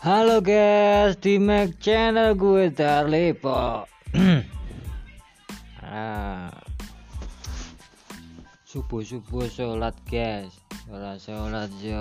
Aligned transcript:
Halo 0.00 0.40
guys, 0.40 1.20
di 1.20 1.36
Mac 1.36 1.76
channel 1.76 2.32
gue 2.32 2.72
Darlipo. 2.72 3.84
Po. 3.84 3.84
Ah. 5.84 6.48
Subuh 8.64 9.04
subuh 9.04 9.44
sholat 9.44 9.92
guys, 10.08 10.56
sholat 10.88 11.20
sholat 11.20 11.68
yo. 11.84 12.00